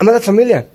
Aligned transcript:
Amada 0.00 0.18
familia, 0.18 0.66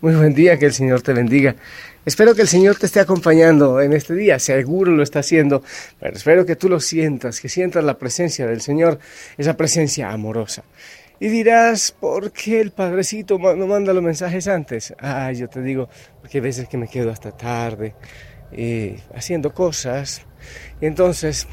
muy 0.00 0.14
buen 0.14 0.32
día, 0.32 0.56
que 0.56 0.66
el 0.66 0.72
Señor 0.72 1.02
te 1.02 1.12
bendiga. 1.12 1.56
Espero 2.04 2.32
que 2.32 2.42
el 2.42 2.46
Señor 2.46 2.76
te 2.76 2.86
esté 2.86 3.00
acompañando 3.00 3.80
en 3.80 3.92
este 3.92 4.14
día, 4.14 4.38
seguro 4.38 4.92
lo 4.92 5.02
está 5.02 5.18
haciendo, 5.18 5.64
pero 5.98 6.14
espero 6.14 6.46
que 6.46 6.54
tú 6.54 6.68
lo 6.68 6.78
sientas, 6.78 7.40
que 7.40 7.48
sientas 7.48 7.82
la 7.82 7.98
presencia 7.98 8.46
del 8.46 8.60
Señor, 8.60 9.00
esa 9.36 9.56
presencia 9.56 10.12
amorosa. 10.12 10.62
Y 11.18 11.26
dirás, 11.26 11.90
¿por 11.90 12.30
qué 12.30 12.60
el 12.60 12.70
Padrecito 12.70 13.36
no 13.36 13.66
manda 13.66 13.92
los 13.92 14.04
mensajes 14.04 14.46
antes? 14.46 14.94
Ah, 15.00 15.32
yo 15.32 15.48
te 15.48 15.60
digo, 15.60 15.88
porque 16.20 16.38
hay 16.38 16.42
veces 16.42 16.68
que 16.68 16.76
me 16.76 16.86
quedo 16.86 17.10
hasta 17.10 17.32
tarde 17.32 17.96
eh, 18.52 19.00
haciendo 19.12 19.52
cosas, 19.52 20.22
y 20.80 20.86
entonces 20.86 21.48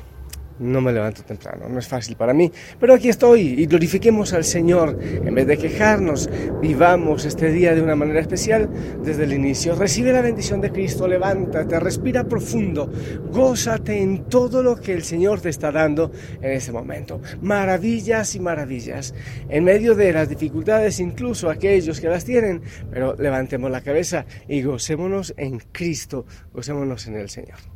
no 0.60 0.82
me 0.82 0.92
levanto 0.92 1.24
temprano, 1.24 1.68
no 1.70 1.80
es 1.80 1.88
fácil 1.88 2.16
para 2.16 2.34
mí, 2.34 2.52
pero 2.80 2.94
aquí 2.94 3.10
estoy 3.10 3.42
y 3.42 3.66
glorifiquemos 3.66 4.34
al 4.34 4.44
Señor. 4.44 4.98
En 5.02 5.34
vez 5.34 5.48
de 5.48 5.58
quejarnos, 5.58 6.30
vivamos 6.62 7.26
este 7.26 7.52
día 7.52 7.76
de 7.76 7.82
una 7.82 7.96
manera 7.96 8.20
especial 8.20 8.70
desde 9.04 9.24
el 9.24 9.34
inicio. 9.34 9.76
Recibe 9.76 10.14
la 10.14 10.22
bendición 10.22 10.62
de 10.62 10.72
Cristo, 10.72 11.08
levántate, 11.08 11.80
respira 11.80 12.24
profundo, 12.24 12.92
gózate 13.32 14.02
en 14.02 14.26
todo 14.26 14.64
lo 14.64 14.76
que 14.76 14.94
el 14.94 15.04
Señor 15.04 15.42
te 15.42 15.50
está 15.50 15.72
dando 15.72 16.12
en 16.42 16.52
este 16.52 16.72
momento. 16.72 17.22
Maravillas 17.42 18.36
y 18.36 18.40
maravillas. 18.40 19.14
En 19.50 19.64
medio 19.64 19.96
de 19.96 20.14
las 20.14 20.30
dificultades, 20.30 21.00
incluso 21.00 21.50
aquellos 21.50 22.00
que 22.00 22.08
las 22.08 22.26
tienen, 22.26 22.62
pero 22.92 23.16
levantemos 23.16 23.72
la 23.72 23.82
cabeza 23.82 24.26
y 24.48 24.62
gocémonos 24.62 25.34
en 25.38 25.60
Cristo, 25.72 26.26
gocémonos 26.54 27.08
en 27.08 27.16
el 27.16 27.30
Señor. 27.30 27.73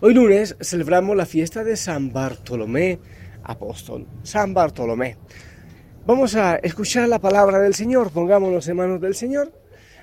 Hoy 0.00 0.14
lunes 0.14 0.54
celebramos 0.60 1.16
la 1.16 1.26
fiesta 1.26 1.64
de 1.64 1.76
San 1.76 2.12
Bartolomé 2.12 3.00
Apóstol. 3.42 4.06
San 4.22 4.54
Bartolomé. 4.54 5.16
Vamos 6.06 6.36
a 6.36 6.54
escuchar 6.54 7.08
la 7.08 7.18
palabra 7.18 7.58
del 7.58 7.74
Señor, 7.74 8.12
pongámonos 8.12 8.68
en 8.68 8.76
manos 8.76 9.00
del 9.00 9.16
Señor 9.16 9.52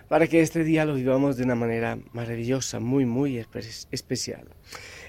para 0.09 0.27
que 0.27 0.41
este 0.41 0.65
día 0.65 0.83
lo 0.83 0.95
vivamos 0.95 1.37
de 1.37 1.43
una 1.43 1.55
manera 1.55 1.97
maravillosa, 2.11 2.81
muy, 2.81 3.05
muy 3.05 3.37
especial. 3.37 4.49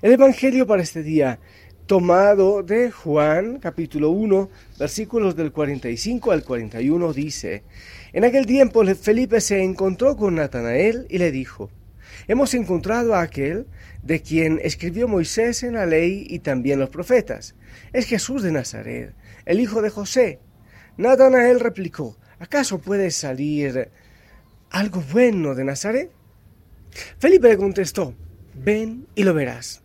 El 0.02 0.12
Evangelio 0.12 0.68
para 0.68 0.84
este 0.84 1.02
día, 1.02 1.40
tomado 1.86 2.62
de 2.62 2.92
Juan 2.92 3.58
capítulo 3.58 4.10
1, 4.10 4.50
versículos 4.78 5.34
del 5.34 5.50
45 5.50 6.30
al 6.30 6.44
41, 6.44 7.12
dice, 7.12 7.64
En 8.12 8.24
aquel 8.24 8.46
tiempo 8.46 8.84
Felipe 8.94 9.40
se 9.40 9.64
encontró 9.64 10.16
con 10.16 10.36
Natanael 10.36 11.08
y 11.10 11.18
le 11.18 11.32
dijo, 11.32 11.70
Hemos 12.28 12.54
encontrado 12.54 13.14
a 13.14 13.22
aquel 13.22 13.66
de 14.02 14.22
quien 14.22 14.60
escribió 14.62 15.08
Moisés 15.08 15.62
en 15.62 15.74
la 15.74 15.86
ley 15.86 16.26
y 16.28 16.40
también 16.40 16.78
los 16.78 16.90
profetas. 16.90 17.54
Es 17.92 18.06
Jesús 18.06 18.42
de 18.42 18.52
Nazaret, 18.52 19.14
el 19.44 19.60
hijo 19.60 19.82
de 19.82 19.90
José. 19.90 20.40
Natanael 20.96 21.60
replicó, 21.60 22.16
¿acaso 22.38 22.78
puede 22.78 23.10
salir 23.10 23.90
algo 24.70 25.02
bueno 25.12 25.54
de 25.54 25.64
Nazaret? 25.64 26.10
Felipe 27.18 27.48
le 27.48 27.56
contestó, 27.56 28.14
ven 28.54 29.06
y 29.14 29.24
lo 29.24 29.34
verás. 29.34 29.82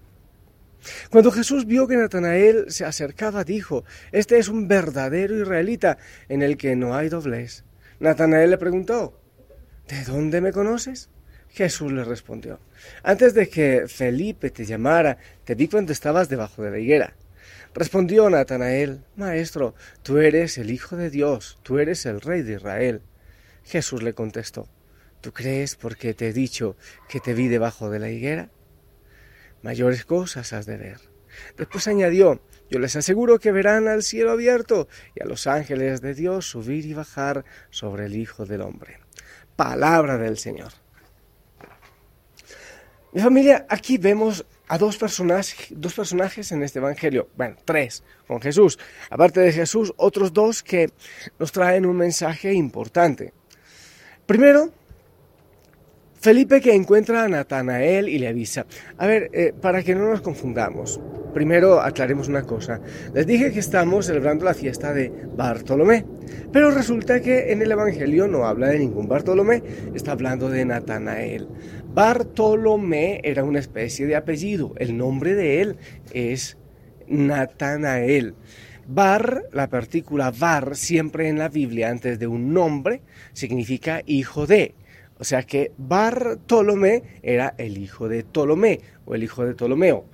Cuando 1.10 1.32
Jesús 1.32 1.66
vio 1.66 1.88
que 1.88 1.98
Natanael 1.98 2.66
se 2.70 2.86
acercaba, 2.86 3.44
dijo, 3.44 3.84
Este 4.12 4.40
es 4.40 4.48
un 4.48 4.68
verdadero 4.68 5.38
israelita 5.38 5.98
en 6.28 6.42
el 6.42 6.58
que 6.58 6.76
no 6.76 6.96
hay 6.96 7.10
doblez. 7.10 7.66
Natanael 8.00 8.50
le 8.50 8.58
preguntó, 8.58 9.20
¿De 9.88 10.04
dónde 10.04 10.42
me 10.42 10.52
conoces? 10.52 11.10
Jesús 11.54 11.92
le 11.92 12.04
respondió, 12.04 12.60
antes 13.04 13.34
de 13.34 13.50
que 13.50 13.86
Felipe 13.88 14.52
te 14.52 14.66
llamara, 14.66 15.18
te 15.44 15.54
vi 15.54 15.68
cuando 15.68 15.92
estabas 15.92 16.30
debajo 16.30 16.64
de 16.64 16.72
la 16.72 16.80
higuera. 16.80 17.16
Respondió 17.74 18.30
Natanael, 18.30 19.04
Maestro, 19.16 19.76
tú 20.02 20.20
eres 20.20 20.58
el 20.58 20.72
Hijo 20.72 20.96
de 20.96 21.10
Dios, 21.10 21.60
tú 21.64 21.80
eres 21.80 22.06
el 22.06 22.22
Rey 22.22 22.42
de 22.42 22.54
Israel. 22.54 23.02
Jesús 23.64 24.02
le 24.02 24.14
contestó, 24.14 24.70
¿tú 25.20 25.34
crees 25.34 25.76
porque 25.76 26.14
te 26.14 26.30
he 26.30 26.34
dicho 26.34 26.78
que 27.10 27.20
te 27.20 27.34
vi 27.34 27.48
debajo 27.48 27.90
de 27.90 28.00
la 28.00 28.10
higuera? 28.10 28.50
Mayores 29.62 30.06
cosas 30.06 30.54
has 30.54 30.66
de 30.66 30.78
ver. 30.78 31.00
Después 31.58 31.88
añadió, 31.88 32.42
yo 32.70 32.80
les 32.80 32.96
aseguro 32.96 33.40
que 33.40 33.52
verán 33.52 33.88
al 33.88 34.04
cielo 34.04 34.32
abierto 34.32 34.88
y 35.16 35.24
a 35.24 35.26
los 35.26 35.48
ángeles 35.48 36.02
de 36.02 36.14
Dios 36.14 36.50
subir 36.50 36.86
y 36.86 36.94
bajar 36.94 37.44
sobre 37.70 38.06
el 38.06 38.16
Hijo 38.16 38.46
del 38.46 38.62
Hombre. 38.62 39.00
Palabra 39.56 40.18
del 40.18 40.38
Señor. 40.38 40.81
Mi 43.14 43.20
familia, 43.20 43.66
aquí 43.68 43.98
vemos 43.98 44.46
a 44.70 44.78
dos 44.78 44.98
personajes, 44.98 46.52
en 46.54 46.64
este 46.64 46.80
Evangelio, 46.80 47.28
bueno, 47.36 47.58
tres 47.66 48.04
con 48.26 48.40
Jesús. 48.40 48.80
Aparte 49.10 49.42
de 49.42 49.52
Jesús, 49.52 49.94
otros 49.98 50.32
dos 50.32 50.64
que 50.64 50.90
nos 51.38 51.52
traen 51.52 51.86
un 51.86 51.98
mensaje 51.98 52.54
importante. 52.54 53.34
Primero, 54.26 54.72
Felipe 56.22 56.62
que 56.62 56.74
encuentra 56.74 57.24
a 57.24 57.28
Natanael 57.28 58.08
y 58.08 58.18
le 58.18 58.30
avisa. 58.30 58.66
A 58.98 59.08
ver, 59.08 59.30
eh, 59.34 59.54
para 59.60 59.84
que 59.84 59.94
no 59.94 60.10
nos 60.10 60.22
confundamos, 60.22 61.02
primero 61.34 61.82
aclaremos 61.82 62.28
una 62.28 62.44
cosa. 62.44 62.80
Les 63.14 63.26
dije 63.26 63.52
que 63.52 63.60
estamos 63.60 64.06
celebrando 64.06 64.46
la 64.46 64.54
fiesta 64.54 64.94
de 64.94 65.12
Bartolomé, 65.36 66.06
pero 66.54 66.72
resulta 66.72 67.22
que 67.22 67.52
en 67.52 67.62
el 67.62 67.72
Evangelio 67.72 68.28
no 68.28 68.46
habla 68.46 68.68
de 68.68 68.80
ningún 68.80 69.08
Bartolomé, 69.08 69.64
está 69.96 70.12
hablando 70.12 70.48
de 70.48 70.64
Natanael. 70.64 71.48
Bartolomé 71.94 73.20
era 73.24 73.44
una 73.44 73.60
especie 73.60 74.06
de 74.06 74.16
apellido. 74.16 74.74
El 74.78 74.96
nombre 74.96 75.36
de 75.36 75.62
él 75.62 75.76
es 76.14 76.58
Natanael. 77.08 78.34
Bar, 78.88 79.44
la 79.52 79.70
partícula 79.70 80.32
bar, 80.32 80.78
siempre 80.78 81.28
en 81.28 81.38
la 81.38 81.50
Biblia, 81.50 81.90
antes 81.90 82.18
de 82.18 82.28
un 82.28 82.54
nombre, 82.54 83.02
significa 83.34 84.02
hijo 84.06 84.48
de. 84.48 84.74
O 85.20 85.26
sea 85.26 85.44
que 85.44 85.74
Bartolomé 85.78 87.04
era 87.24 87.56
el 87.58 87.78
hijo 87.78 88.08
de 88.08 88.24
Ptolomé 88.24 88.80
o 89.06 89.14
el 89.14 89.24
hijo 89.24 89.46
de 89.46 89.54
Ptolomeo. 89.54 90.06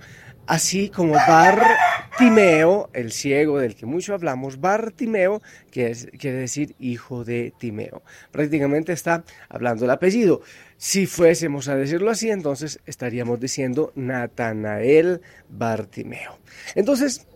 Así 0.48 0.90
como 0.90 1.14
Bartimeo, 1.14 2.90
el 2.94 3.12
ciego 3.12 3.60
del 3.60 3.76
que 3.76 3.86
mucho 3.86 4.14
hablamos, 4.14 4.62
Bartimeo 4.62 5.42
quiere 5.70 6.38
decir 6.38 6.74
hijo 6.80 7.26
de 7.26 7.54
Timeo. 7.60 8.02
Prácticamente 8.32 8.94
está 8.94 9.26
hablando 9.50 9.84
el 9.84 9.92
apellido. 9.92 10.42
Si 10.78 11.06
fuésemos 11.06 11.68
a 11.68 11.76
decirlo 11.76 12.12
así, 12.12 12.30
entonces 12.30 12.80
estaríamos 12.86 13.42
diciendo 13.42 13.92
Natanael 13.96 15.22
Bartimeo. 15.50 16.40
Entonces, 16.76 17.28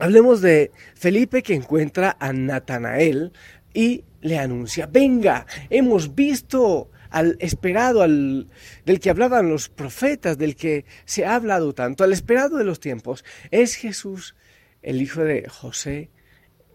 hablemos 0.00 0.40
de 0.40 0.72
Felipe 0.96 1.44
que 1.44 1.54
encuentra 1.54 2.16
a 2.18 2.32
Natanael 2.32 3.32
y 3.72 4.04
le 4.20 4.38
anuncia, 4.38 4.86
venga, 4.86 5.46
hemos 5.70 6.14
visto 6.16 6.90
al 7.16 7.38
esperado, 7.40 8.02
al, 8.02 8.48
del 8.84 9.00
que 9.00 9.08
hablaban 9.08 9.48
los 9.48 9.70
profetas, 9.70 10.36
del 10.36 10.54
que 10.54 10.84
se 11.06 11.24
ha 11.24 11.34
hablado 11.34 11.72
tanto, 11.72 12.04
al 12.04 12.12
esperado 12.12 12.58
de 12.58 12.64
los 12.64 12.78
tiempos, 12.78 13.24
es 13.50 13.74
Jesús, 13.74 14.36
el 14.82 15.00
hijo 15.00 15.24
de 15.24 15.48
José, 15.48 16.10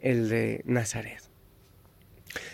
el 0.02 0.30
de 0.30 0.64
Nazaret. 0.66 1.22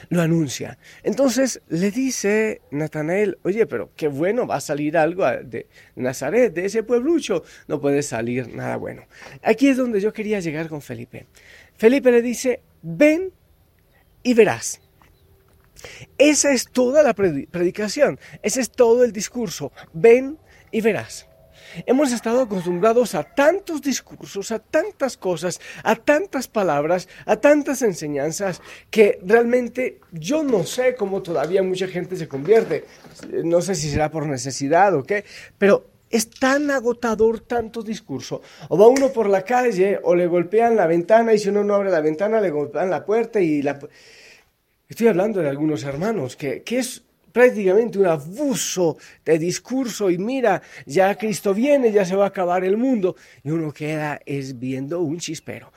Lo 0.09 0.21
anuncia. 0.21 0.77
Entonces 1.03 1.61
le 1.69 1.91
dice 1.91 2.59
Natanael, 2.71 3.37
oye, 3.43 3.65
pero 3.67 3.91
qué 3.95 4.09
bueno, 4.09 4.45
va 4.45 4.57
a 4.57 4.61
salir 4.61 4.97
algo 4.97 5.25
de 5.25 5.67
Nazaret, 5.95 6.53
de 6.53 6.65
ese 6.65 6.83
pueblucho. 6.83 7.43
No 7.69 7.79
puede 7.79 8.01
salir 8.01 8.53
nada 8.53 8.75
bueno. 8.75 9.03
Aquí 9.43 9.69
es 9.69 9.77
donde 9.77 10.01
yo 10.01 10.11
quería 10.11 10.41
llegar 10.41 10.67
con 10.67 10.81
Felipe. 10.81 11.27
Felipe 11.77 12.11
le 12.11 12.21
dice, 12.21 12.63
ven 12.81 13.31
y 14.23 14.33
verás. 14.33 14.81
Esa 16.17 16.51
es 16.51 16.69
toda 16.71 17.03
la 17.03 17.13
predicación, 17.13 18.19
ese 18.41 18.61
es 18.61 18.71
todo 18.71 19.03
el 19.03 19.11
discurso. 19.11 19.71
Ven 19.93 20.37
y 20.71 20.81
verás. 20.81 21.27
Hemos 21.85 22.11
estado 22.11 22.41
acostumbrados 22.41 23.13
a 23.13 23.23
tantos 23.23 23.81
discursos, 23.81 24.51
a 24.51 24.59
tantas 24.59 25.17
cosas, 25.17 25.59
a 25.83 25.95
tantas 25.95 26.47
palabras, 26.47 27.07
a 27.25 27.35
tantas 27.35 27.81
enseñanzas, 27.81 28.61
que 28.89 29.19
realmente 29.23 29.99
yo 30.11 30.43
no 30.43 30.63
sé 30.63 30.95
cómo 30.95 31.21
todavía 31.21 31.63
mucha 31.63 31.87
gente 31.87 32.15
se 32.15 32.27
convierte. 32.27 32.85
No 33.43 33.61
sé 33.61 33.75
si 33.75 33.89
será 33.89 34.09
por 34.09 34.27
necesidad 34.27 34.95
o 34.95 35.03
qué, 35.03 35.25
pero 35.57 35.85
es 36.09 36.29
tan 36.29 36.71
agotador 36.71 37.41
tanto 37.41 37.83
discurso. 37.83 38.41
O 38.69 38.77
va 38.77 38.87
uno 38.87 39.11
por 39.11 39.29
la 39.29 39.43
calle 39.43 39.99
o 40.03 40.15
le 40.15 40.27
golpean 40.27 40.75
la 40.75 40.87
ventana 40.87 41.33
y 41.33 41.39
si 41.39 41.49
uno 41.49 41.63
no 41.63 41.75
abre 41.75 41.91
la 41.91 42.01
ventana 42.01 42.39
le 42.39 42.49
golpean 42.49 42.89
la 42.89 43.05
puerta 43.05 43.41
y 43.41 43.61
la... 43.61 43.79
Estoy 44.89 45.07
hablando 45.07 45.41
de 45.41 45.49
algunos 45.49 45.83
hermanos 45.83 46.37
que, 46.37 46.63
es 46.65 47.03
prácticamente 47.33 47.99
un 47.99 48.05
abuso 48.05 48.97
de 49.25 49.37
discurso 49.37 50.09
y 50.09 50.17
mira, 50.17 50.61
ya 50.85 51.13
Cristo 51.15 51.53
viene, 51.53 51.91
ya 51.91 52.05
se 52.05 52.15
va 52.15 52.23
a 52.23 52.29
acabar 52.29 52.63
el 52.63 52.77
mundo 52.77 53.17
y 53.43 53.51
uno 53.51 53.73
queda 53.73 54.21
es 54.25 54.57
viendo 54.57 55.01
un 55.01 55.19
chispero. 55.19 55.73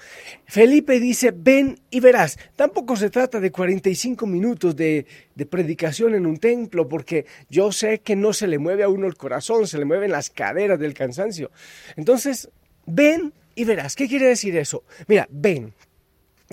Felipe 0.46 1.00
dice, 1.00 1.32
ven 1.36 1.78
y 1.90 1.98
verás. 1.98 2.38
Tampoco 2.54 2.94
se 2.94 3.10
trata 3.10 3.40
de 3.40 3.50
45 3.50 4.26
minutos 4.26 4.76
de, 4.76 5.04
de 5.34 5.46
predicación 5.46 6.14
en 6.14 6.24
un 6.24 6.38
templo 6.38 6.88
porque 6.88 7.26
yo 7.50 7.72
sé 7.72 7.98
que 7.98 8.14
no 8.14 8.32
se 8.32 8.46
le 8.46 8.58
mueve 8.58 8.84
a 8.84 8.88
uno 8.88 9.08
el 9.08 9.16
corazón, 9.16 9.66
se 9.66 9.78
le 9.78 9.84
mueven 9.84 10.12
las 10.12 10.30
caderas 10.30 10.78
del 10.78 10.94
cansancio. 10.94 11.50
Entonces, 11.96 12.48
ven 12.86 13.32
y 13.56 13.64
verás. 13.64 13.96
¿Qué 13.96 14.08
quiere 14.08 14.28
decir 14.28 14.56
eso? 14.56 14.84
Mira, 15.08 15.26
ven, 15.30 15.74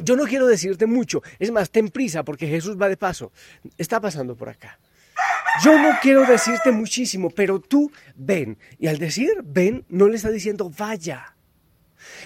Yo 0.04 0.16
no 0.16 0.26
quiero 0.26 0.46
decirte 0.46 0.86
mucho, 0.86 1.24
es 1.40 1.52
más, 1.52 1.72
ten 1.72 1.90
prisa 1.90 2.24
porque 2.24 2.48
Jesús 2.48 2.78
va 2.80 2.88
de 2.88 2.98
paso, 2.98 3.32
está 3.78 4.00
pasando 4.00 4.36
por 4.36 4.50
acá. 4.50 4.80
Yo 5.64 5.78
no 5.80 5.98
quiero 6.04 6.24
decirte 6.26 6.72
muchísimo, 6.72 7.32
pero 7.32 7.60
tú 7.60 7.92
ven. 8.16 8.60
Y 8.78 8.88
al 8.88 9.00
decir 9.00 9.42
ven, 9.44 9.86
no 9.90 10.08
le 10.08 10.18
está 10.18 10.30
diciendo 10.30 10.70
vaya. 10.70 11.36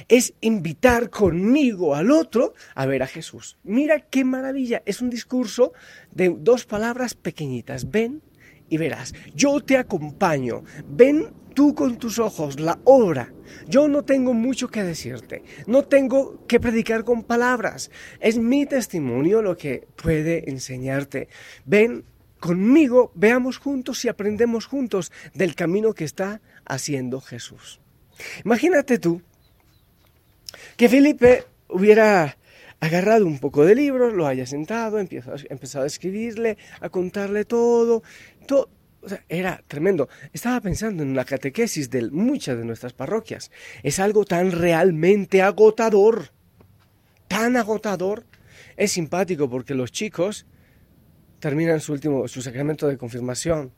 Es 0.09 0.33
invitar 0.41 1.09
conmigo 1.09 1.95
al 1.95 2.11
otro 2.11 2.53
a 2.75 2.85
ver 2.85 3.03
a 3.03 3.07
Jesús. 3.07 3.57
Mira 3.63 4.01
qué 4.01 4.25
maravilla. 4.25 4.83
Es 4.85 5.01
un 5.01 5.09
discurso 5.09 5.71
de 6.11 6.35
dos 6.37 6.65
palabras 6.65 7.13
pequeñitas. 7.13 7.89
Ven 7.89 8.21
y 8.71 8.77
verás. 8.77 9.13
Yo 9.35 9.59
te 9.59 9.77
acompaño. 9.77 10.63
Ven 10.87 11.27
tú 11.53 11.75
con 11.75 11.97
tus 11.97 12.17
ojos 12.17 12.59
la 12.59 12.79
obra. 12.85 13.33
Yo 13.67 13.89
no 13.89 14.03
tengo 14.03 14.33
mucho 14.33 14.69
que 14.69 14.81
decirte, 14.81 15.43
no 15.67 15.83
tengo 15.83 16.47
que 16.47 16.61
predicar 16.61 17.03
con 17.03 17.23
palabras. 17.23 17.91
Es 18.21 18.37
mi 18.37 18.65
testimonio 18.65 19.41
lo 19.41 19.57
que 19.57 19.87
puede 20.01 20.49
enseñarte. 20.49 21.27
Ven 21.65 22.05
conmigo, 22.39 23.11
veamos 23.13 23.57
juntos 23.57 24.03
y 24.05 24.07
aprendemos 24.07 24.65
juntos 24.65 25.11
del 25.33 25.53
camino 25.53 25.93
que 25.93 26.05
está 26.05 26.41
haciendo 26.65 27.19
Jesús. 27.19 27.81
Imagínate 28.45 28.99
tú 28.99 29.21
que 30.77 30.87
Felipe 30.87 31.43
hubiera 31.67 32.37
agarrado 32.81 33.25
un 33.27 33.39
poco 33.39 33.63
de 33.63 33.75
libros, 33.75 34.13
lo 34.13 34.27
haya 34.27 34.45
sentado, 34.45 34.99
empezado 34.99 35.83
a 35.85 35.87
escribirle, 35.87 36.57
a 36.81 36.89
contarle 36.89 37.45
todo, 37.45 38.03
todo 38.47 38.69
era 39.29 39.63
tremendo. 39.67 40.09
Estaba 40.33 40.59
pensando 40.61 41.03
en 41.03 41.15
la 41.15 41.23
catequesis 41.23 41.89
de 41.89 42.09
muchas 42.09 42.57
de 42.57 42.65
nuestras 42.65 42.93
parroquias. 42.93 43.51
Es 43.83 43.99
algo 43.99 44.25
tan 44.25 44.51
realmente 44.51 45.41
agotador, 45.41 46.31
tan 47.27 47.55
agotador. 47.55 48.25
Es 48.75 48.91
simpático 48.93 49.49
porque 49.49 49.75
los 49.75 49.91
chicos 49.91 50.47
terminan 51.39 51.81
su 51.81 51.93
último, 51.93 52.27
su 52.27 52.41
sacramento 52.41 52.87
de 52.87 52.97
confirmación 52.97 53.71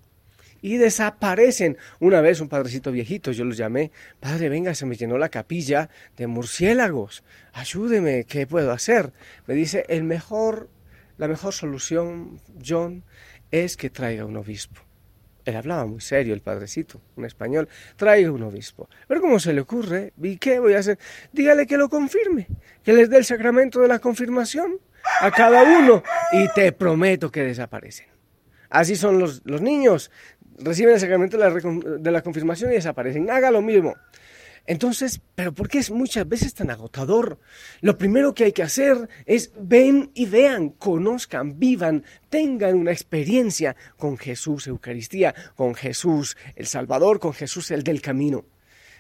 y 0.64 0.78
desaparecen. 0.78 1.78
Una 2.00 2.22
vez 2.22 2.42
un 2.42 2.50
padrecito 2.50 2.92
viejito, 2.92 3.32
yo 3.32 3.46
los 3.46 3.58
llamé, 3.58 3.92
padre, 4.20 4.50
venga, 4.50 4.74
se 4.74 4.88
me 4.88 4.96
llenó 4.96 5.20
la 5.20 5.30
capilla 5.30 5.90
de 6.18 6.26
murciélagos, 6.26 7.24
ayúdeme, 7.52 8.24
¿qué 8.24 8.48
puedo 8.48 8.72
hacer? 8.72 9.12
Me 9.46 9.54
dice, 9.54 9.86
el 9.90 10.04
mejor, 10.04 10.70
la 11.18 11.28
mejor 11.28 11.54
solución, 11.54 12.40
John, 12.66 13.04
es 13.52 13.78
que 13.78 13.92
traiga 13.92 14.26
un 14.26 14.38
obispo. 14.38 14.82
Él 15.46 15.58
hablaba 15.58 15.86
muy 15.86 16.00
serio, 16.00 16.34
el 16.34 16.40
padrecito, 16.40 17.02
un 17.18 17.26
español. 17.26 17.68
Traiga 17.98 18.32
un 18.32 18.44
obispo. 18.44 18.90
Pero 19.10 19.20
¿cómo 19.20 19.40
se 19.40 19.52
le 19.52 19.60
ocurre? 19.60 20.14
¿Y 20.22 20.38
qué 20.38 20.60
voy 20.60 20.74
a 20.74 20.80
hacer? 20.80 20.98
Dígale 21.34 21.68
que 21.68 21.76
lo 21.76 21.90
confirme, 21.90 22.48
que 22.82 22.94
les 22.94 23.10
dé 23.10 23.18
el 23.18 23.26
sacramento 23.26 23.82
de 23.82 23.90
la 23.90 24.00
confirmación 24.00 24.80
a 25.20 25.30
cada 25.32 25.64
uno 25.64 26.02
y 26.32 26.48
te 26.54 26.72
prometo 26.72 27.30
que 27.30 27.44
desaparecen. 27.44 28.08
Así 28.70 28.96
son 28.96 29.20
los, 29.20 29.42
los 29.44 29.62
niños. 29.62 30.10
Reciben 30.60 30.94
el 30.94 31.00
sacramento 31.00 31.38
de 31.38 31.50
la, 31.50 31.98
de 32.00 32.12
la 32.12 32.22
confirmación 32.22 32.72
y 32.72 32.76
desaparecen. 32.76 33.30
Haga 33.30 33.52
lo 33.52 33.62
mismo. 33.62 33.96
Entonces, 34.66 35.20
¿pero 35.36 35.54
por 35.54 35.68
qué 35.68 35.80
es 35.80 35.92
muchas 35.92 36.28
veces 36.28 36.54
tan 36.54 36.70
agotador? 36.70 37.38
Lo 37.82 37.98
primero 37.98 38.34
que 38.34 38.46
hay 38.46 38.52
que 38.54 38.64
hacer 38.64 39.10
es 39.26 39.52
ven 39.60 40.12
y 40.14 40.26
vean, 40.26 40.70
conozcan, 40.70 41.60
vivan, 41.60 42.06
tengan 42.30 42.76
una 42.76 42.92
experiencia 42.92 43.76
con 43.98 44.18
Jesús 44.18 44.68
Eucaristía, 44.68 45.36
con 45.56 45.76
Jesús 45.76 46.38
el 46.56 46.66
Salvador, 46.66 47.20
con 47.20 47.34
Jesús 47.34 47.72
el 47.72 47.84
del 47.84 48.02
camino. 48.02 48.46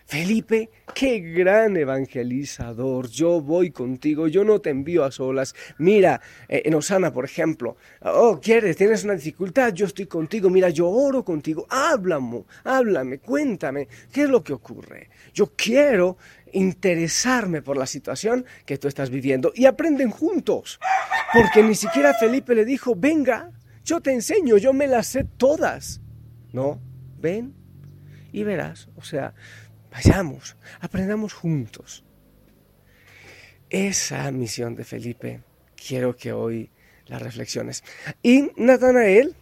Felipe, 0.05 0.69
qué 0.93 1.19
gran 1.19 1.77
evangelizador, 1.77 3.09
yo 3.09 3.41
voy 3.41 3.71
contigo, 3.71 4.27
yo 4.27 4.43
no 4.43 4.59
te 4.59 4.69
envío 4.69 5.03
a 5.03 5.11
solas. 5.11 5.55
Mira, 5.77 6.21
eh, 6.47 6.63
en 6.65 6.75
Osana, 6.75 7.11
por 7.11 7.25
ejemplo, 7.25 7.77
oh, 8.01 8.39
quieres, 8.41 8.77
tienes 8.77 9.03
una 9.03 9.15
dificultad, 9.15 9.73
yo 9.73 9.85
estoy 9.85 10.05
contigo, 10.05 10.49
mira, 10.49 10.69
yo 10.69 10.89
oro 10.89 11.23
contigo, 11.23 11.65
háblame, 11.69 12.43
háblame, 12.63 13.19
cuéntame, 13.19 13.87
¿qué 14.11 14.23
es 14.23 14.29
lo 14.29 14.43
que 14.43 14.53
ocurre? 14.53 15.09
Yo 15.33 15.53
quiero 15.55 16.17
interesarme 16.51 17.61
por 17.61 17.77
la 17.77 17.87
situación 17.87 18.45
que 18.65 18.77
tú 18.77 18.87
estás 18.87 19.09
viviendo. 19.09 19.51
Y 19.55 19.65
aprenden 19.65 20.11
juntos, 20.11 20.79
porque 21.33 21.63
ni 21.63 21.75
siquiera 21.75 22.13
Felipe 22.13 22.55
le 22.55 22.65
dijo, 22.65 22.93
venga, 22.95 23.51
yo 23.83 24.01
te 24.01 24.11
enseño, 24.11 24.57
yo 24.57 24.73
me 24.73 24.87
las 24.87 25.07
sé 25.07 25.23
todas. 25.23 26.01
No, 26.51 26.79
ven 27.19 27.63
y 28.33 28.43
verás, 28.43 28.89
o 28.95 29.03
sea, 29.03 29.33
Vayamos, 29.93 30.57
aprendamos 30.81 31.33
juntos. 31.33 32.03
Esa 33.69 34.31
misión 34.31 34.75
de 34.75 34.85
Felipe 34.85 35.41
quiero 35.75 36.15
que 36.15 36.33
hoy 36.33 36.71
la 37.05 37.19
reflexiones. 37.19 37.83
Y 38.23 38.49
Natanael, 38.57 39.35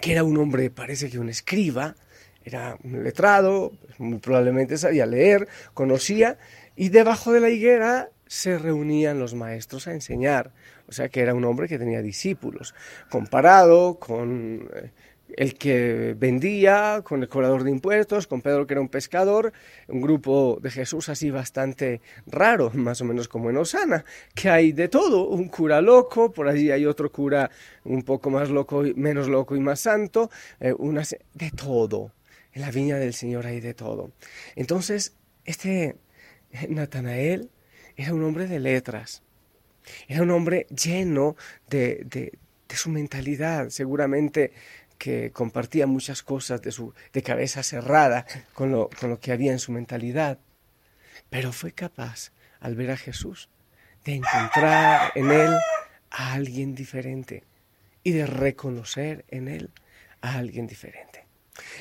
que 0.00 0.12
era 0.12 0.22
un 0.22 0.36
hombre, 0.36 0.70
parece 0.70 1.10
que 1.10 1.18
un 1.18 1.28
escriba, 1.28 1.96
era 2.44 2.78
un 2.84 3.02
letrado, 3.02 3.72
muy 3.98 4.18
probablemente 4.18 4.78
sabía 4.78 5.04
leer, 5.04 5.48
conocía, 5.74 6.38
y 6.76 6.90
debajo 6.90 7.32
de 7.32 7.40
la 7.40 7.50
higuera 7.50 8.10
se 8.28 8.58
reunían 8.58 9.18
los 9.18 9.34
maestros 9.34 9.88
a 9.88 9.94
enseñar. 9.94 10.52
O 10.86 10.92
sea 10.92 11.08
que 11.08 11.22
era 11.22 11.34
un 11.34 11.44
hombre 11.44 11.66
que 11.66 11.78
tenía 11.78 12.02
discípulos, 12.02 12.72
comparado 13.10 13.98
con 13.98 14.70
eh, 14.76 14.92
el 15.36 15.54
que 15.54 16.14
vendía, 16.16 17.02
con 17.04 17.22
el 17.22 17.28
cobrador 17.28 17.64
de 17.64 17.70
impuestos, 17.70 18.26
con 18.26 18.42
Pedro 18.42 18.66
que 18.66 18.74
era 18.74 18.80
un 18.80 18.88
pescador, 18.88 19.52
un 19.88 20.00
grupo 20.00 20.58
de 20.62 20.70
Jesús 20.70 21.08
así 21.08 21.30
bastante 21.30 22.00
raro, 22.26 22.70
más 22.74 23.00
o 23.00 23.04
menos 23.04 23.28
como 23.28 23.50
en 23.50 23.56
Osana, 23.56 24.04
que 24.34 24.48
hay 24.48 24.72
de 24.72 24.88
todo, 24.88 25.28
un 25.28 25.48
cura 25.48 25.80
loco, 25.80 26.32
por 26.32 26.48
allí 26.48 26.70
hay 26.70 26.86
otro 26.86 27.10
cura 27.10 27.50
un 27.84 28.02
poco 28.02 28.30
más 28.30 28.50
loco, 28.50 28.82
menos 28.94 29.28
loco 29.28 29.56
y 29.56 29.60
más 29.60 29.80
santo, 29.80 30.30
eh, 30.60 30.74
de 31.34 31.50
todo. 31.50 32.12
En 32.52 32.62
la 32.62 32.70
viña 32.70 32.96
del 32.96 33.12
Señor 33.12 33.46
hay 33.46 33.60
de 33.60 33.74
todo. 33.74 34.12
Entonces, 34.54 35.14
este 35.44 35.96
Natanael 36.68 37.50
era 37.96 38.14
un 38.14 38.22
hombre 38.24 38.46
de 38.46 38.60
letras, 38.60 39.22
era 40.08 40.22
un 40.22 40.30
hombre 40.30 40.66
lleno 40.70 41.36
de, 41.68 42.06
de 42.68 42.76
su 42.76 42.90
mentalidad, 42.90 43.68
seguramente 43.70 44.52
que 44.98 45.30
compartía 45.32 45.86
muchas 45.86 46.22
cosas 46.22 46.62
de, 46.62 46.72
su, 46.72 46.94
de 47.12 47.22
cabeza 47.22 47.62
cerrada 47.62 48.26
con 48.54 48.70
lo, 48.70 48.88
con 49.00 49.10
lo 49.10 49.20
que 49.20 49.32
había 49.32 49.52
en 49.52 49.58
su 49.58 49.72
mentalidad, 49.72 50.38
pero 51.30 51.52
fue 51.52 51.72
capaz, 51.72 52.32
al 52.60 52.74
ver 52.74 52.90
a 52.90 52.96
Jesús, 52.96 53.48
de 54.04 54.14
encontrar 54.14 55.12
en 55.14 55.30
él 55.30 55.54
a 56.10 56.32
alguien 56.32 56.74
diferente 56.74 57.44
y 58.02 58.12
de 58.12 58.26
reconocer 58.26 59.24
en 59.28 59.48
él 59.48 59.70
a 60.20 60.38
alguien 60.38 60.66
diferente. 60.66 61.26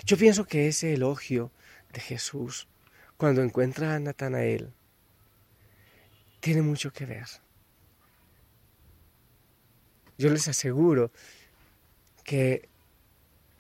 Yo 0.06 0.18
pienso 0.18 0.46
que 0.46 0.68
ese 0.68 0.94
elogio 0.94 1.52
de 1.94 2.02
Jesús, 2.02 2.68
cuando 3.18 3.44
encuentra 3.44 3.96
a 3.96 4.00
Natanael, 4.00 4.74
tiene 6.40 6.62
mucho 6.62 6.92
que 6.92 7.06
ver. 7.06 7.28
Yo 10.18 10.30
les 10.30 10.48
aseguro 10.48 11.12
que 12.24 12.70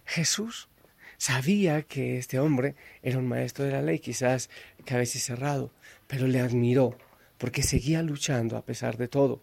Jesús 0.06 0.70
sabía 1.18 1.82
que 1.84 2.18
este 2.18 2.40
hombre 2.40 2.76
era 3.02 3.18
un 3.18 3.28
maestro 3.28 3.66
de 3.66 3.72
la 3.72 3.82
ley, 3.82 4.00
quizás 4.00 4.50
cabeza 4.86 5.20
cerrado, 5.20 5.72
pero 6.08 6.28
le 6.28 6.40
admiró 6.40 6.98
porque 7.38 7.64
seguía 7.64 8.02
luchando 8.02 8.58
a 8.58 8.66
pesar 8.66 8.98
de 8.98 9.08
todo 9.08 9.42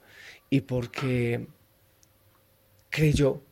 y 0.49 0.63
porque 0.63 1.47
creyó 2.91 3.43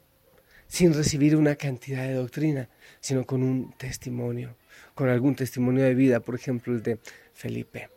sin 0.67 0.95
recibir 0.95 1.37
una 1.37 1.57
cantidad 1.57 2.05
de 2.05 2.15
doctrina, 2.15 2.69
sino 3.01 3.27
con 3.27 3.43
un 3.43 3.73
testimonio, 3.73 4.57
con 4.95 5.09
algún 5.09 5.35
testimonio 5.35 5.83
de 5.85 5.95
vida, 5.95 6.21
por 6.21 6.37
ejemplo 6.37 6.73
el 6.73 6.83
de 6.83 6.99
Felipe. 7.35 7.91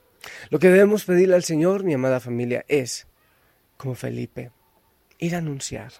Lo 0.49 0.57
que 0.57 0.69
debemos 0.69 1.05
pedirle 1.05 1.35
al 1.35 1.43
Señor, 1.43 1.83
mi 1.83 1.93
amada 1.93 2.19
familia, 2.19 2.65
es, 2.67 3.07
como 3.77 3.93
Felipe, 3.93 4.51
ir 5.19 5.35
a 5.35 5.39
anunciar. 5.39 5.91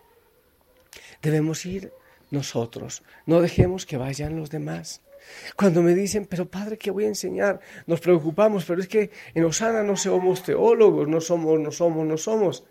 Debemos 1.22 1.66
ir 1.66 1.92
nosotros. 2.34 3.04
No 3.26 3.42
dejemos 3.42 3.86
que 3.86 3.96
vayan 3.96 4.36
los 4.36 4.50
demás. 4.50 5.02
Cuando 5.56 5.82
me 5.82 5.94
dicen, 5.94 6.26
pero 6.26 6.50
padre, 6.50 6.78
¿qué 6.78 6.92
voy 6.92 7.06
a 7.06 7.08
enseñar? 7.08 7.62
Nos 7.86 8.02
preocupamos, 8.02 8.66
pero 8.66 8.82
es 8.82 8.88
que 8.88 9.12
en 9.34 9.46
Osana 9.46 9.84
no 9.84 9.96
somos 9.96 10.44
teólogos, 10.44 11.08
no 11.08 11.22
somos, 11.22 11.60
no 11.60 11.72
somos, 11.72 12.06
no 12.06 12.18
somos. 12.18 12.66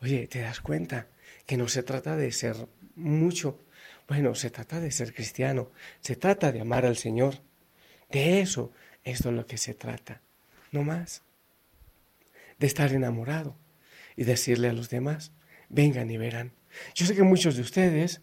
Oye, 0.00 0.28
¿te 0.28 0.40
das 0.40 0.60
cuenta 0.60 1.08
que 1.46 1.56
no 1.56 1.66
se 1.66 1.82
trata 1.82 2.16
de 2.16 2.30
ser 2.30 2.54
mucho? 2.94 3.58
Bueno, 4.06 4.34
se 4.34 4.50
trata 4.50 4.78
de 4.78 4.90
ser 4.90 5.12
cristiano, 5.12 5.70
se 6.00 6.14
trata 6.14 6.52
de 6.52 6.60
amar 6.60 6.86
al 6.86 6.96
Señor. 6.96 7.40
De 8.10 8.40
eso, 8.40 8.72
esto 9.02 9.30
es 9.30 9.34
lo 9.34 9.46
que 9.46 9.58
se 9.58 9.74
trata, 9.74 10.20
no 10.70 10.82
más. 10.82 11.22
De 12.58 12.66
estar 12.66 12.92
enamorado 12.92 13.56
y 14.16 14.24
decirle 14.24 14.68
a 14.68 14.72
los 14.72 14.90
demás, 14.90 15.32
vengan 15.68 16.10
y 16.10 16.18
verán. 16.18 16.52
Yo 16.94 17.06
sé 17.06 17.14
que 17.14 17.22
muchos 17.22 17.56
de 17.56 17.62
ustedes 17.62 18.20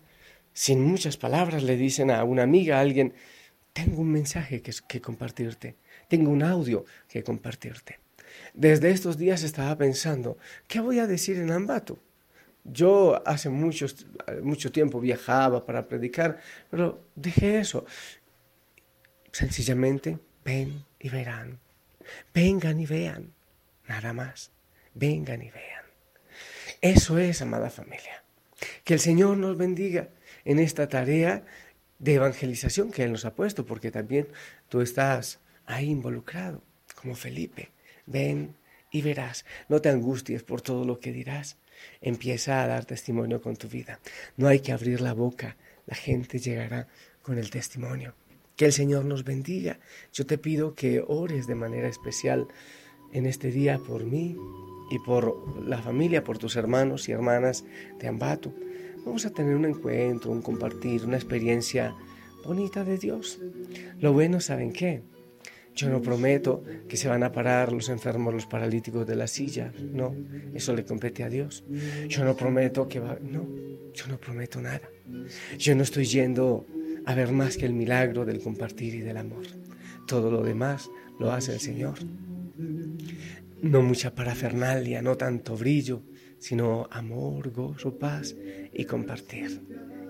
sin 0.56 0.82
muchas 0.82 1.18
palabras 1.18 1.64
le 1.64 1.76
dicen 1.76 2.10
a 2.10 2.24
una 2.24 2.44
amiga, 2.44 2.78
a 2.78 2.80
alguien, 2.80 3.14
tengo 3.74 4.02
un 4.02 4.12
mensaje 4.12 4.62
que, 4.62 4.74
que 4.88 5.02
compartirte, 5.02 5.76
tengo 6.08 6.32
un 6.32 6.42
audio 6.44 6.86
que 7.10 7.24
compartirte. 7.24 8.00
Desde 8.54 8.90
estos 8.90 9.18
días 9.18 9.44
estaba 9.44 9.78
pensando, 9.78 10.38
¿qué 10.70 10.80
voy 10.80 11.00
a 11.00 11.08
decir 11.08 11.38
en 11.38 11.52
Ambato? 11.52 12.00
Yo 12.64 13.22
hace 13.28 13.50
mucho, 13.50 13.86
mucho 14.42 14.72
tiempo 14.72 15.02
viajaba 15.02 15.66
para 15.66 15.90
predicar, 15.90 16.40
pero 16.72 17.04
dejé 17.16 17.60
eso. 17.60 17.86
Sencillamente, 19.34 20.18
ven 20.46 20.86
y 21.00 21.10
verán. 21.10 21.60
Vengan 22.34 22.80
y 22.80 22.86
vean. 22.86 23.34
Nada 23.90 24.14
más. 24.14 24.52
Vengan 24.94 25.42
y 25.42 25.52
vean. 25.52 25.84
Eso 26.80 27.20
es, 27.20 27.42
amada 27.42 27.70
familia. 27.70 28.24
Que 28.86 28.94
el 28.94 29.00
Señor 29.02 29.38
nos 29.38 29.58
bendiga 29.58 30.10
en 30.46 30.60
esta 30.60 30.88
tarea 30.88 31.44
de 32.00 32.14
evangelización 32.16 32.92
que 32.92 33.04
Él 33.04 33.12
nos 33.12 33.26
ha 33.26 33.36
puesto, 33.36 33.66
porque 33.66 33.92
también 33.92 34.28
tú 34.70 34.82
estás 34.82 35.40
ahí 35.66 35.90
involucrado, 35.90 36.62
como 36.96 37.16
Felipe. 37.16 37.72
Ven 38.06 38.56
y 38.92 39.02
verás. 39.02 39.46
No 39.68 39.82
te 39.82 39.90
angusties 39.90 40.44
por 40.44 40.62
todo 40.62 40.86
lo 40.86 41.00
que 41.00 41.12
dirás. 41.12 41.58
Empieza 42.02 42.64
a 42.64 42.68
dar 42.68 42.86
testimonio 42.86 43.42
con 43.42 43.58
tu 43.58 43.68
vida. 43.68 44.00
No 44.38 44.48
hay 44.48 44.60
que 44.60 44.72
abrir 44.72 45.02
la 45.02 45.14
boca. 45.14 45.58
La 45.86 45.96
gente 45.96 46.40
llegará 46.40 46.88
con 47.22 47.38
el 47.38 47.50
testimonio. 47.50 48.16
Que 48.56 48.66
el 48.66 48.74
Señor 48.74 49.06
nos 49.06 49.24
bendiga. 49.24 49.80
Yo 50.14 50.26
te 50.26 50.38
pido 50.38 50.76
que 50.76 51.04
ores 51.06 51.48
de 51.48 51.56
manera 51.56 51.90
especial 51.90 52.48
en 53.12 53.26
este 53.26 53.52
día 53.52 53.80
por 53.80 54.06
mí 54.06 54.38
y 54.92 55.00
por 55.00 55.66
la 55.68 55.82
familia, 55.82 56.24
por 56.24 56.38
tus 56.38 56.56
hermanos 56.56 57.10
y 57.10 57.12
hermanas 57.12 57.66
de 58.00 58.08
Ambato. 58.08 58.54
Vamos 59.06 59.26
a 59.26 59.30
tener 59.30 59.56
un 59.56 59.66
encuentro, 59.66 60.32
un 60.32 60.42
compartir, 60.42 61.06
una 61.06 61.18
experiencia 61.18 61.96
bonita 62.44 62.84
de 62.84 62.98
Dios. 62.98 63.40
Lo 64.00 64.14
bueno, 64.14 64.42
¿saben 64.42 64.74
qué? 64.74 65.04
Yo 65.76 65.90
no 65.90 66.02
prometo 66.02 66.64
que 66.88 66.98
se 66.98 67.08
van 67.08 67.24
a 67.24 67.32
parar 67.32 67.74
los 67.74 67.90
enfermos, 67.90 68.34
los 68.34 68.46
paralíticos 68.46 69.06
de 69.06 69.16
la 69.16 69.28
silla. 69.28 69.74
No, 69.92 70.16
eso 70.54 70.74
le 70.74 70.86
compete 70.86 71.24
a 71.24 71.30
Dios. 71.30 71.66
Yo 72.08 72.24
no 72.24 72.36
prometo 72.36 72.88
que 72.88 73.00
va... 73.00 73.18
No, 73.22 73.46
yo 73.94 74.08
no 74.08 74.18
prometo 74.18 74.62
nada. 74.62 74.82
Yo 75.58 75.76
no 75.76 75.84
estoy 75.84 76.06
yendo 76.06 76.66
a 77.06 77.14
ver 77.14 77.32
más 77.32 77.58
que 77.58 77.66
el 77.66 77.74
milagro 77.74 78.26
del 78.26 78.42
compartir 78.42 78.96
y 78.96 79.02
del 79.02 79.18
amor. 79.18 79.44
Todo 80.08 80.32
lo 80.32 80.44
demás 80.44 80.90
lo 81.20 81.32
hace 81.32 81.54
el 81.54 81.60
Señor. 81.60 82.00
No 83.62 83.82
mucha 83.82 84.16
parafernalia, 84.16 85.02
no 85.02 85.18
tanto 85.18 85.58
brillo, 85.58 86.04
sino 86.46 86.88
amor, 86.92 87.50
gozo, 87.50 87.98
paz 87.98 88.36
y 88.72 88.86
compartir. 88.86 89.62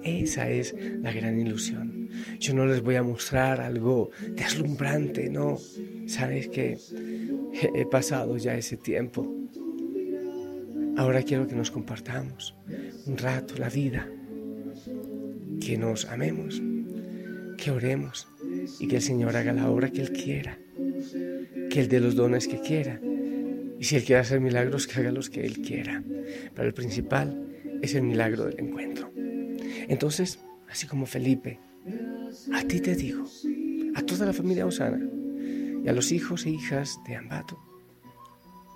Esa 0.04 0.50
es 0.50 0.76
la 1.02 1.14
gran 1.14 1.40
ilusión. 1.40 2.10
Yo 2.42 2.54
no 2.54 2.66
les 2.66 2.82
voy 2.82 2.96
a 2.96 3.04
mostrar 3.04 3.62
algo 3.62 4.10
deslumbrante, 4.32 5.30
no. 5.30 5.58
Sabes 6.08 6.50
que 6.50 6.78
he 7.74 7.86
pasado 7.86 8.36
ya 8.36 8.54
ese 8.54 8.76
tiempo. 8.76 9.34
Ahora 10.98 11.24
quiero 11.24 11.48
que 11.48 11.56
nos 11.56 11.72
compartamos 11.72 12.54
un 13.06 13.18
rato 13.18 13.56
la 13.58 13.70
vida, 13.70 14.06
que 15.66 15.78
nos 15.78 16.04
amemos, 16.04 16.62
que 17.58 17.72
oremos 17.72 18.28
y 18.82 18.90
que 18.90 18.98
el 18.98 19.02
Señor 19.02 19.38
haga 19.38 19.54
la 19.54 19.70
obra 19.70 19.90
que 19.90 20.02
Él 20.02 20.12
quiera, 20.12 20.60
que 21.70 21.80
Él 21.80 21.88
dé 21.88 22.02
los 22.02 22.16
dones 22.16 22.50
que 22.50 22.60
quiera. 22.60 23.00
Y 23.80 23.84
si 23.84 23.96
Él 23.96 24.04
quiere 24.04 24.22
hacer 24.22 24.40
milagros, 24.40 24.88
que 24.88 25.00
haga 25.00 25.12
los 25.12 25.30
que 25.30 25.46
Él 25.46 25.62
quiera. 25.62 26.04
Pero 26.54 26.68
el 26.68 26.74
principal 26.74 27.46
es 27.82 27.96
el 27.96 28.04
milagro 28.04 28.46
del 28.46 28.60
encuentro. 28.60 29.12
Entonces, 29.88 30.40
así 30.70 30.88
como 30.88 31.06
Felipe, 31.06 31.60
a 32.54 32.64
ti 32.64 32.80
te 32.80 32.96
digo, 32.96 33.26
a 33.96 34.02
toda 34.02 34.26
la 34.26 34.34
familia 34.34 34.66
Osana 34.66 35.00
y 35.84 35.88
a 35.88 35.94
los 35.94 36.12
hijos 36.12 36.46
e 36.46 36.50
hijas 36.50 37.00
de 37.08 37.16
Ambato, 37.16 37.60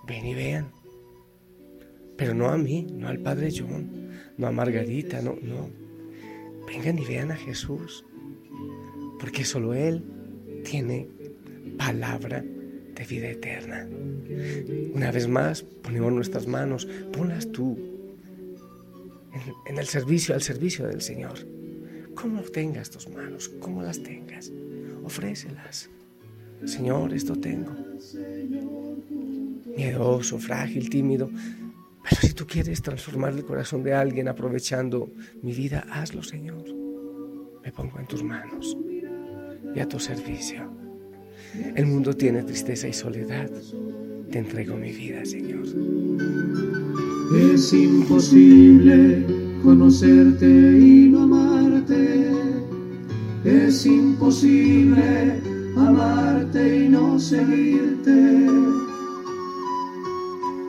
ven 0.08 0.25
y 0.25 0.36
vean. 0.36 0.72
Pero 2.18 2.34
no 2.34 2.50
a 2.50 2.58
mí, 2.58 2.86
no 2.91 3.08
al 3.08 3.20
Padre 3.20 3.50
John, 3.56 4.10
no 4.38 4.48
a 4.48 4.51
Margarita, 4.51 5.22
no, 5.22 5.38
no. 5.41 5.70
Vengan 6.68 7.00
y 7.00 7.06
vean 7.06 7.32
a 7.32 7.36
Jesús, 7.36 8.06
porque 9.20 9.44
solo 9.46 9.74
Él 9.74 10.03
tiene 10.63 11.10
palabra 11.77 12.44
de 13.00 13.06
vida 13.06 13.29
eterna. 13.29 13.88
Una 14.94 15.10
vez 15.10 15.27
más, 15.27 15.63
ponemos 15.63 16.12
nuestras 16.12 16.48
manos, 16.48 16.86
ponlas 17.13 17.50
tú 17.50 17.77
en, 19.65 19.77
el 19.77 19.86
servicio, 19.86 20.36
al 20.36 20.41
servicio 20.41 20.86
del 20.86 21.01
Señor. 21.01 21.39
¿Cómo 22.13 22.41
tengas 22.41 22.89
tus 22.89 23.08
manos? 23.08 23.48
¿Cómo 23.62 23.82
las 23.82 24.03
tengas? 24.03 24.51
Ofrécelas. 25.06 25.89
Señor, 26.65 27.13
esto 27.13 27.38
tengo. 27.38 27.72
Miedoso, 29.77 30.38
frágil, 30.38 30.89
tímido. 30.89 31.29
Pero 32.03 32.22
si 32.22 32.34
tú 32.34 32.46
quieres 32.46 32.82
transformar 32.82 33.32
el 33.32 33.46
corazón 33.46 33.82
de 33.82 33.94
alguien 33.94 34.27
aprovechando 34.27 35.10
mi 35.41 35.53
vida, 35.53 35.86
hazlo, 35.89 36.22
Señor. 36.22 36.65
Me 37.63 37.72
pongo 37.72 37.98
en 37.98 38.08
tus 38.08 38.24
manos 38.24 38.75
y 39.74 39.79
a 39.79 39.88
tu 39.88 40.01
servicio. 40.01 40.88
El 41.75 41.86
mundo 41.86 42.13
tiene 42.13 42.44
tristeza 42.44 42.88
y 42.88 42.94
soledad. 42.94 43.50
Te 44.32 44.39
entrego 44.39 44.75
mi 44.75 44.91
vida, 44.91 45.25
Señor. 45.25 45.65
Es 47.53 47.74
imposible 47.74 49.25
conocerte 49.63 50.48
y 50.48 51.10
no 51.10 51.24
amarte. 51.24 52.32
Es 53.44 53.86
imposible 53.86 55.41
amarte 55.75 56.86
y 56.86 56.89
no 56.89 57.20
seguirte. 57.20 58.12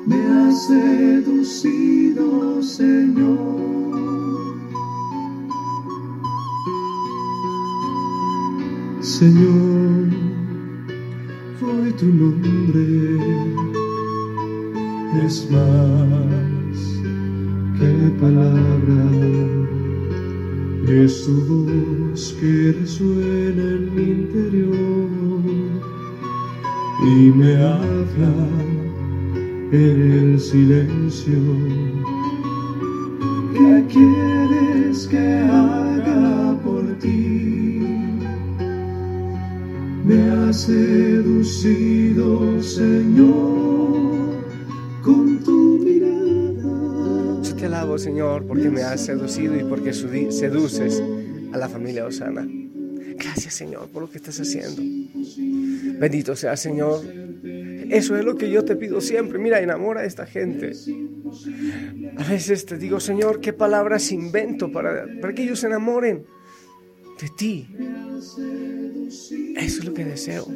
Me 0.07 0.17
has 0.17 0.67
seducido, 0.67 2.63
Señor. 2.63 3.61
Señor, 9.01 9.70
tu 12.01 12.07
nombre. 12.07 13.19
Es 15.27 15.51
más 15.51 16.79
qué 17.79 17.93
palabra 18.19 19.03
es 20.89 21.25
tu 21.25 21.35
voz 21.51 22.37
que 22.41 22.75
resuena 22.81 23.63
en 23.77 23.95
mi 23.95 24.03
interior 24.03 25.43
y 27.03 27.31
me 27.39 27.57
habla 27.57 28.35
en 29.73 30.13
el 30.13 30.41
silencio. 30.41 31.39
¿Qué 33.53 33.85
quieres 33.93 35.07
que 35.07 35.41
haga 35.43 36.50
Me 40.51 40.55
seducido, 40.55 42.27
Señor, 42.61 44.45
con 45.01 45.39
tu 45.45 45.79
Señor, 47.97 48.45
porque 48.49 48.69
me 48.69 48.83
has 48.83 49.05
seducido 49.07 49.57
y 49.57 49.63
porque 49.63 49.93
seduces 49.93 51.01
a 51.53 51.57
la 51.57 51.69
familia 51.69 52.05
Osana. 52.05 52.49
Gracias, 53.17 53.55
Señor, 53.55 53.91
por 53.91 54.03
lo 54.03 54.11
que 54.11 54.19
estás 54.19 54.41
haciendo. 54.41 54.83
Bendito 56.01 56.35
sea, 56.35 56.57
Señor. 56.57 57.05
Eso 57.89 58.17
es 58.17 58.25
lo 58.25 58.35
que 58.35 58.51
yo 58.51 58.65
te 58.65 58.75
pido 58.75 59.01
siempre. 59.01 59.39
Mira, 59.39 59.61
enamora 59.61 60.01
a 60.01 60.05
esta 60.05 60.27
gente. 60.27 60.73
A 62.17 62.25
veces 62.25 62.67
te 62.67 62.77
digo, 62.77 62.99
Señor, 62.99 63.41
qué 63.41 63.53
palabras 63.53 64.11
invento 64.11 64.73
para, 64.73 65.07
para 65.21 65.33
que 65.33 65.45
ellos 65.45 65.61
se 65.61 65.69
enamoren 65.69 66.25
de 67.21 67.29
ti. 67.37 67.69
Eso 69.57 69.81
es 69.81 69.85
lo 69.85 69.95
que 69.95 70.05
deseo. 70.05 70.47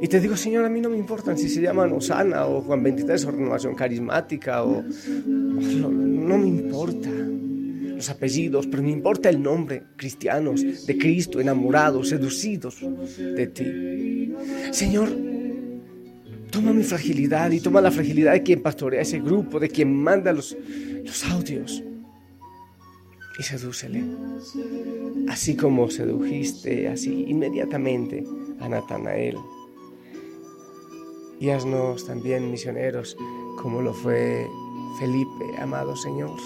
Y 0.00 0.06
te 0.06 0.20
digo, 0.20 0.36
Señor, 0.36 0.64
a 0.64 0.68
mí 0.68 0.80
no 0.80 0.90
me 0.90 0.96
importan 0.96 1.36
si 1.36 1.48
se 1.48 1.60
llaman 1.60 1.92
Osana 1.92 2.46
o 2.46 2.60
Juan 2.60 2.82
23 2.82 3.24
o 3.24 3.30
Renovación 3.32 3.74
Carismática 3.74 4.62
o... 4.62 4.84
No, 5.26 6.38
me 6.38 6.46
importa 6.46 7.10
los 7.10 8.08
apellidos, 8.10 8.68
pero 8.68 8.82
me 8.82 8.90
importa 8.90 9.28
el 9.28 9.42
nombre, 9.42 9.82
cristianos, 9.96 10.86
de 10.86 10.98
Cristo, 10.98 11.40
enamorados, 11.40 12.10
seducidos 12.10 12.78
de 13.18 13.46
ti. 13.48 14.34
Señor, 14.70 15.08
toma 16.50 16.72
mi 16.72 16.84
fragilidad 16.84 17.50
y 17.50 17.58
toma 17.58 17.80
la 17.80 17.90
fragilidad 17.90 18.34
de 18.34 18.44
quien 18.44 18.62
pastorea 18.62 19.00
ese 19.00 19.18
grupo, 19.18 19.58
de 19.58 19.68
quien 19.68 19.92
manda 19.92 20.32
los, 20.32 20.56
los 21.04 21.24
audios 21.24 21.82
y 23.38 23.42
sedúcele. 23.42 24.04
Así 25.28 25.56
como 25.56 25.90
sedujiste 25.90 26.88
así 26.88 27.24
inmediatamente 27.28 28.24
a 28.60 28.68
Natanael 28.68 29.36
y 31.40 31.50
haznos 31.50 32.04
también 32.06 32.50
misioneros 32.50 33.16
como 33.62 33.80
lo 33.80 33.94
fue 33.94 34.46
Felipe, 34.98 35.44
amado 35.60 35.96
Señor. 35.96 36.36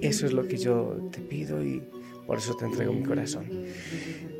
Eso 0.00 0.26
es 0.26 0.32
lo 0.32 0.46
que 0.46 0.56
yo 0.56 0.96
te 1.10 1.20
pido 1.20 1.64
y 1.64 1.82
Por 2.26 2.38
eso 2.38 2.54
te 2.56 2.64
entrego 2.64 2.92
mi 2.92 3.02
corazón. 3.02 3.44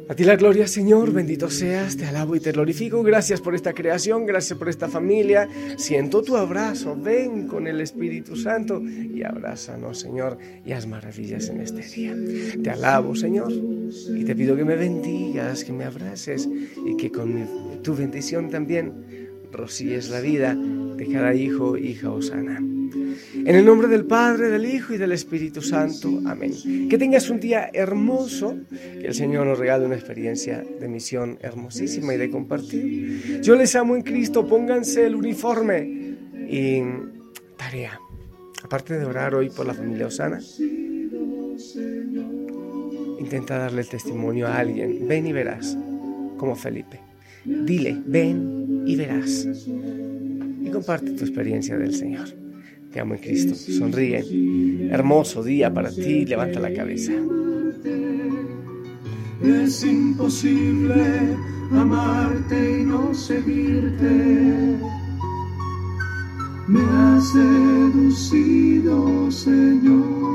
A 0.08 0.14
ti 0.14 0.24
la 0.24 0.36
gloria, 0.36 0.66
Señor, 0.66 1.12
bendito 1.12 1.48
seas, 1.48 1.96
te 1.96 2.04
alabo 2.04 2.36
y 2.36 2.40
te 2.40 2.52
glorifico. 2.52 3.02
Gracias 3.02 3.40
por 3.40 3.54
esta 3.54 3.72
creación, 3.72 4.26
gracias 4.26 4.58
por 4.58 4.68
esta 4.68 4.88
familia. 4.88 5.48
Siento 5.76 6.22
tu 6.22 6.36
abrazo, 6.36 6.96
ven 6.96 7.46
con 7.46 7.66
el 7.66 7.80
Espíritu 7.80 8.36
Santo 8.36 8.82
y 8.82 9.22
abrázanos, 9.22 9.98
Señor, 9.98 10.38
y 10.66 10.72
haz 10.72 10.86
maravillas 10.86 11.48
en 11.48 11.60
este 11.60 11.82
día. 11.82 12.16
Te 12.62 12.70
alabo, 12.70 13.14
Señor, 13.14 13.52
y 13.52 14.24
te 14.24 14.34
pido 14.34 14.56
que 14.56 14.64
me 14.64 14.76
bendigas, 14.76 15.64
que 15.64 15.72
me 15.72 15.84
abraces 15.84 16.48
y 16.84 16.96
que 16.96 17.10
con 17.10 17.82
tu 17.82 17.94
bendición 17.94 18.50
también 18.50 18.92
rocíes 19.52 20.10
la 20.10 20.20
vida 20.20 20.54
de 20.54 21.06
cada 21.06 21.34
hijo, 21.34 21.76
hija 21.76 22.10
osana. 22.10 22.60
En 23.44 23.56
el 23.56 23.64
nombre 23.64 23.88
del 23.88 24.04
Padre, 24.04 24.50
del 24.50 24.64
Hijo 24.64 24.94
y 24.94 24.98
del 24.98 25.10
Espíritu 25.10 25.62
Santo. 25.62 26.20
Amén. 26.26 26.52
Que 26.88 26.96
tengas 26.96 27.28
un 27.28 27.40
día 27.40 27.70
hermoso, 27.72 28.56
que 28.70 29.08
el 29.08 29.14
Señor 29.14 29.46
nos 29.46 29.58
regale 29.58 29.84
una 29.84 29.96
experiencia 29.96 30.62
de 30.62 30.88
misión 30.88 31.38
hermosísima 31.40 32.14
y 32.14 32.18
de 32.18 32.30
compartir. 32.30 33.40
Yo 33.42 33.56
les 33.56 33.74
amo 33.74 33.96
en 33.96 34.02
Cristo, 34.02 34.46
pónganse 34.46 35.06
el 35.06 35.16
uniforme 35.16 36.16
y 36.48 36.82
tarea. 37.56 37.98
Aparte 38.62 38.96
de 38.96 39.04
orar 39.04 39.34
hoy 39.34 39.50
por 39.50 39.66
la 39.66 39.74
familia 39.74 40.06
Osana, 40.06 40.38
intenta 43.18 43.58
darle 43.58 43.82
testimonio 43.82 44.46
a 44.46 44.58
alguien. 44.58 45.08
Ven 45.08 45.26
y 45.26 45.32
verás, 45.32 45.76
como 46.36 46.54
Felipe. 46.54 47.00
Dile, 47.44 48.00
ven 48.06 48.84
y 48.86 48.94
verás. 48.94 49.48
Y 50.64 50.70
comparte 50.70 51.10
tu 51.10 51.24
experiencia 51.24 51.76
del 51.76 51.92
Señor. 51.92 52.41
Te 52.92 53.00
amo 53.00 53.14
en 53.14 53.20
Cristo. 53.20 53.54
Sonríe. 53.54 54.22
Hermoso 54.90 55.42
día 55.42 55.72
para 55.72 55.90
ti. 55.90 56.26
Levanta 56.26 56.60
la 56.60 56.72
cabeza. 56.74 57.12
Es 59.42 59.82
imposible 59.82 61.36
amarte 61.72 62.80
y 62.80 62.84
no 62.84 63.14
seguirte. 63.14 64.76
Me 66.68 66.80
has 66.80 67.32
seducido, 67.32 69.30
Señor. 69.30 70.31